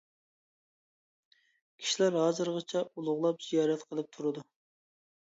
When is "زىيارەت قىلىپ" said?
3.51-4.15